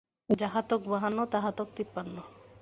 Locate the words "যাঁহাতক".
0.29-0.81